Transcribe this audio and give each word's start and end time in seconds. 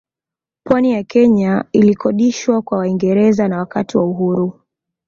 Pwani 0.63 0.91
ya 0.91 1.03
Kenya 1.03 1.65
ilikodishwa 1.71 2.61
kwa 2.61 2.77
Waingereza 2.77 3.47
na 3.47 3.57
Wakati 3.57 3.97
wa 3.97 4.05
uhuru 4.05 4.61